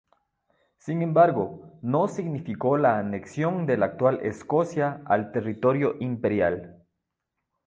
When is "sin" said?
0.79-1.03